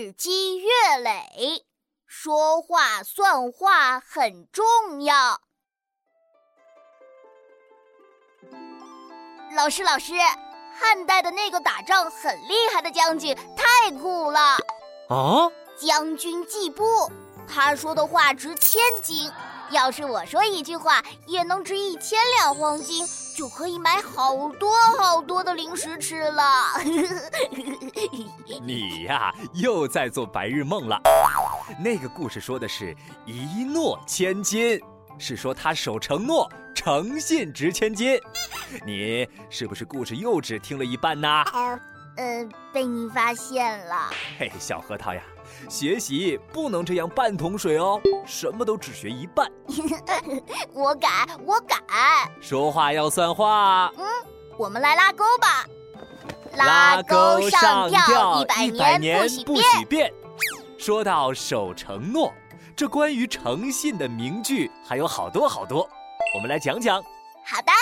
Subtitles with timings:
[0.00, 0.70] 日积月
[1.02, 1.66] 累，
[2.06, 5.38] 说话算话很重要。
[9.54, 10.14] 老师，老师，
[10.72, 14.56] 汉代的那个打仗很厉害的将军太酷了！
[15.10, 16.82] 啊，将军季布，
[17.46, 19.30] 他说的话值千金。
[19.70, 26.42] 要是我说一句话也能值一千两黄金，就可以买好多好多的零食吃了。
[28.62, 31.00] 你呀，又在做白日梦了。
[31.78, 34.80] 那个故事说的是一诺千金，
[35.18, 38.20] 是说他守承诺、诚信值千金。
[38.84, 41.44] 你是不是故事又只听了一半呢？
[42.20, 44.10] 呃，被你发现了。
[44.38, 45.22] 嘿，小核桃呀。
[45.70, 49.50] 学习不能这样半桶水哦，什么都只学一半。
[50.74, 51.08] 我改，
[51.46, 51.76] 我改。
[52.38, 53.90] 说话要算话。
[53.96, 54.04] 嗯，
[54.58, 55.64] 我们来拉钩吧。
[56.56, 60.12] 拉钩上吊一百年不许变。
[60.78, 62.30] 说到守承诺，
[62.76, 65.88] 这关于诚信的名句还有好多好多，
[66.34, 67.02] 我们来讲讲。
[67.46, 67.72] 好的，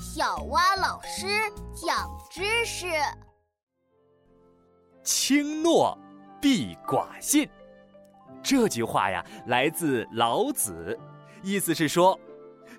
[0.00, 1.26] 小蛙老师
[1.74, 2.86] 讲知识。
[5.02, 5.98] 轻诺。
[6.40, 7.48] 必寡信，
[8.42, 10.98] 这句话呀，来自老子，
[11.40, 12.18] 意思是说，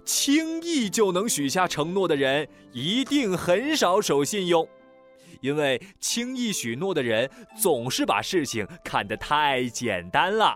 [0.03, 4.67] 轻易就能许下承诺的人，一定很少守信用，
[5.39, 10.53] 因为轻易许诺的人总是把事情看得太简单了，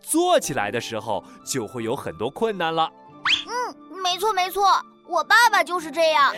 [0.00, 2.90] 做起来的时候就会有很多困难了。
[3.46, 6.34] 嗯，没错没错，我爸爸就是这样，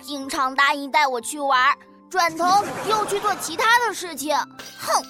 [0.00, 1.76] 经常答应带我去玩，
[2.10, 2.44] 转头
[2.88, 4.36] 又去做其他的事情，
[4.78, 5.02] 哼。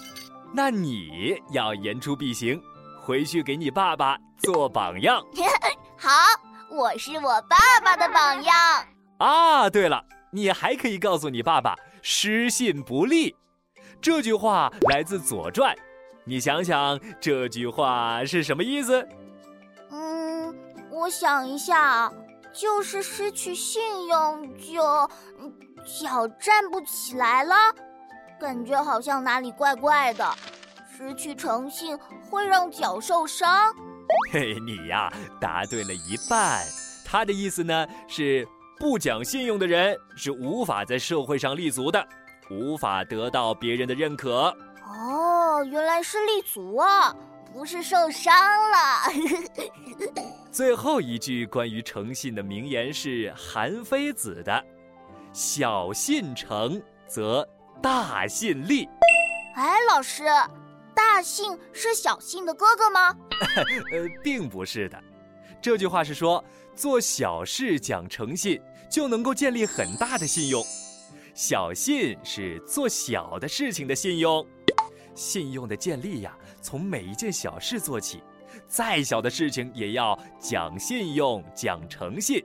[0.55, 2.61] 那你要言出必行，
[3.03, 5.23] 回去给你爸爸做榜样。
[5.99, 6.11] 好，
[6.71, 8.55] 我是我爸爸的榜样。
[9.19, 13.35] 啊，对了，你还可以告诉你爸爸“失信不立”
[14.01, 15.75] 这句话来自《左传》，
[16.25, 19.07] 你想想这句话是什么意思？
[19.91, 20.55] 嗯，
[20.91, 22.11] 我想一下，
[22.53, 25.11] 就是失去信用就
[25.87, 27.55] 脚站不起来了。
[28.39, 30.29] 感觉好像哪里怪怪的，
[30.95, 31.97] 失去诚信
[32.29, 33.73] 会让脚受伤。
[34.31, 35.11] 嘿，你呀，
[35.41, 36.63] 答对了一半。
[37.05, 38.47] 他的意思呢是，
[38.79, 42.07] 不讲信用的人是无法在社会上立足的，
[42.51, 44.55] 无法得到别人的认可。
[44.85, 47.15] 哦，原来是立足啊，
[47.53, 49.13] 不是受伤了。
[50.53, 54.65] 最后一句关于诚信的名言是韩非子的
[55.37, 57.47] ：“小信诚则。”
[57.83, 58.89] 大信立，
[59.55, 60.25] 哎，老师，
[60.95, 63.15] 大信是小信的哥哥吗？
[63.93, 64.99] 呃，并不是的，
[65.61, 66.43] 这句话是说
[66.75, 68.59] 做小事讲诚信
[68.91, 70.65] 就能够建立很大的信用，
[71.35, 74.45] 小信是做小的事情的信用，
[75.15, 78.23] 信用的建立呀，从每一件小事做起，
[78.67, 82.43] 再小的事情也要讲信用、讲诚信。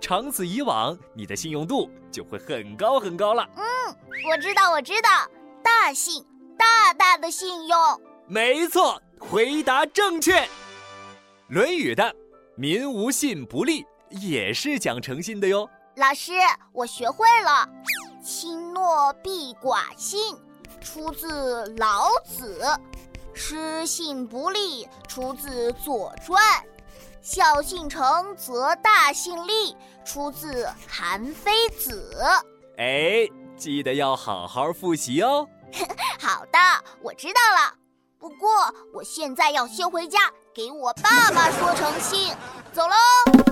[0.00, 3.46] 长此以往，你的信用度就会很高很高了。
[3.56, 3.62] 嗯，
[4.28, 5.28] 我知道，我知道，
[5.62, 6.24] 大信，
[6.58, 7.78] 大大的信用。
[8.26, 10.40] 没错，回答正确。
[11.48, 12.14] 《论语》的
[12.56, 15.68] “民无信不立”也是讲诚信的哟。
[15.96, 16.32] 老师，
[16.72, 17.68] 我学会了
[18.24, 20.36] ，“轻诺必寡信”
[20.80, 22.64] 出自老子
[23.34, 26.42] ，“失信不立”出自《左传》。
[27.22, 32.24] 小信诚则大信立，出自韩非子。
[32.78, 35.46] 哎，记得要好好复习哦。
[36.18, 36.58] 好的，
[37.02, 37.74] 我知道了。
[38.18, 38.48] 不过
[38.94, 40.18] 我现在要先回家，
[40.54, 42.34] 给我爸爸说诚信。
[42.72, 43.49] 走喽。